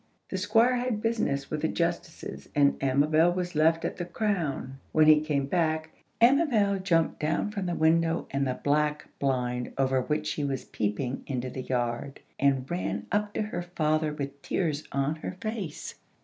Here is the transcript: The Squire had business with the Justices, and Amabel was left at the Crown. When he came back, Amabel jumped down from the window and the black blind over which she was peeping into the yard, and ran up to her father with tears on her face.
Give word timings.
The 0.29 0.37
Squire 0.39 0.77
had 0.77 0.99
business 1.03 1.51
with 1.51 1.61
the 1.61 1.67
Justices, 1.67 2.49
and 2.55 2.75
Amabel 2.81 3.31
was 3.33 3.53
left 3.53 3.85
at 3.85 3.97
the 3.97 4.03
Crown. 4.05 4.79
When 4.93 5.05
he 5.05 5.21
came 5.21 5.45
back, 5.45 5.91
Amabel 6.19 6.79
jumped 6.79 7.19
down 7.19 7.51
from 7.51 7.67
the 7.67 7.75
window 7.75 8.25
and 8.31 8.47
the 8.47 8.55
black 8.63 9.05
blind 9.19 9.73
over 9.77 10.01
which 10.01 10.25
she 10.25 10.43
was 10.43 10.65
peeping 10.65 11.21
into 11.27 11.51
the 11.51 11.61
yard, 11.61 12.19
and 12.39 12.65
ran 12.71 13.05
up 13.11 13.35
to 13.35 13.43
her 13.43 13.61
father 13.61 14.11
with 14.11 14.41
tears 14.41 14.87
on 14.91 15.17
her 15.17 15.33
face. 15.39 15.93